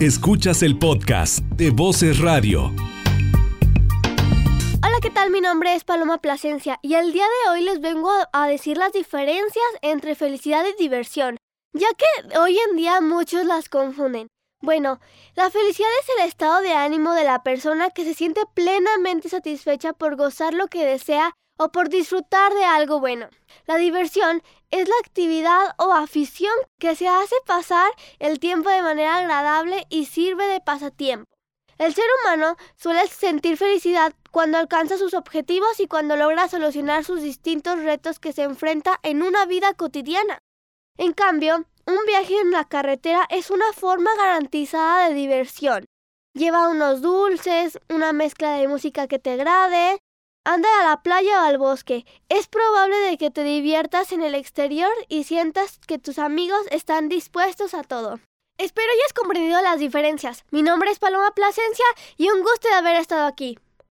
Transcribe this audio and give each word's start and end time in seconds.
Escuchas 0.00 0.62
el 0.62 0.78
podcast 0.78 1.40
de 1.56 1.70
Voces 1.70 2.20
Radio. 2.20 2.72
Hola, 4.80 4.98
¿qué 5.02 5.10
tal? 5.10 5.32
Mi 5.32 5.40
nombre 5.40 5.74
es 5.74 5.82
Paloma 5.82 6.18
Plasencia 6.18 6.78
y 6.82 6.94
el 6.94 7.12
día 7.12 7.24
de 7.24 7.50
hoy 7.50 7.62
les 7.62 7.80
vengo 7.80 8.08
a 8.32 8.46
decir 8.46 8.76
las 8.76 8.92
diferencias 8.92 9.64
entre 9.82 10.14
felicidad 10.14 10.64
y 10.64 10.80
diversión, 10.80 11.36
ya 11.72 11.88
que 11.98 12.38
hoy 12.38 12.56
en 12.70 12.76
día 12.76 13.00
muchos 13.00 13.44
las 13.44 13.68
confunden. 13.68 14.28
Bueno, 14.62 15.00
la 15.34 15.50
felicidad 15.50 15.90
es 16.00 16.08
el 16.16 16.28
estado 16.28 16.60
de 16.60 16.74
ánimo 16.74 17.14
de 17.14 17.24
la 17.24 17.42
persona 17.42 17.90
que 17.90 18.04
se 18.04 18.14
siente 18.14 18.42
plenamente 18.54 19.28
satisfecha 19.28 19.94
por 19.94 20.14
gozar 20.14 20.54
lo 20.54 20.68
que 20.68 20.86
desea 20.86 21.34
o 21.58 21.70
por 21.70 21.90
disfrutar 21.90 22.54
de 22.54 22.64
algo 22.64 23.00
bueno. 23.00 23.28
La 23.66 23.76
diversión 23.76 24.42
es 24.70 24.88
la 24.88 24.94
actividad 25.04 25.74
o 25.76 25.92
afición 25.92 26.54
que 26.78 26.94
se 26.94 27.08
hace 27.08 27.34
pasar 27.44 27.90
el 28.18 28.38
tiempo 28.38 28.70
de 28.70 28.82
manera 28.82 29.18
agradable 29.18 29.86
y 29.90 30.06
sirve 30.06 30.46
de 30.46 30.60
pasatiempo. 30.60 31.30
El 31.76 31.94
ser 31.94 32.04
humano 32.22 32.56
suele 32.76 33.06
sentir 33.06 33.56
felicidad 33.56 34.12
cuando 34.32 34.58
alcanza 34.58 34.98
sus 34.98 35.14
objetivos 35.14 35.78
y 35.78 35.86
cuando 35.86 36.16
logra 36.16 36.48
solucionar 36.48 37.04
sus 37.04 37.22
distintos 37.22 37.78
retos 37.82 38.18
que 38.18 38.32
se 38.32 38.42
enfrenta 38.42 38.98
en 39.02 39.22
una 39.22 39.46
vida 39.46 39.74
cotidiana. 39.74 40.38
En 40.96 41.12
cambio, 41.12 41.64
un 41.86 41.98
viaje 42.06 42.40
en 42.40 42.50
la 42.50 42.64
carretera 42.64 43.26
es 43.30 43.50
una 43.50 43.72
forma 43.72 44.10
garantizada 44.16 45.08
de 45.08 45.14
diversión. 45.14 45.86
Lleva 46.34 46.68
unos 46.68 47.00
dulces, 47.00 47.78
una 47.88 48.12
mezcla 48.12 48.52
de 48.54 48.68
música 48.68 49.06
que 49.06 49.18
te 49.18 49.30
agrade, 49.30 49.98
anda 50.48 50.68
a 50.80 50.84
la 50.84 51.02
playa 51.02 51.42
o 51.42 51.44
al 51.44 51.58
bosque. 51.58 52.06
Es 52.30 52.48
probable 52.48 52.96
de 52.96 53.18
que 53.18 53.30
te 53.30 53.44
diviertas 53.44 54.12
en 54.12 54.22
el 54.22 54.34
exterior 54.34 54.90
y 55.08 55.24
sientas 55.24 55.78
que 55.86 55.98
tus 55.98 56.18
amigos 56.18 56.60
están 56.70 57.10
dispuestos 57.10 57.74
a 57.74 57.82
todo. 57.82 58.18
Espero 58.56 58.88
hayas 58.90 59.12
comprendido 59.12 59.60
las 59.60 59.78
diferencias. 59.78 60.44
Mi 60.50 60.62
nombre 60.62 60.90
es 60.90 60.98
Paloma 60.98 61.32
Plasencia 61.34 61.84
y 62.16 62.30
un 62.30 62.40
gusto 62.40 62.66
de 62.66 62.76
haber 62.76 62.96
estado 62.96 63.26
aquí. 63.26 63.58